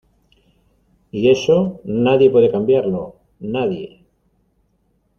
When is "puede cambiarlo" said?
2.31-3.17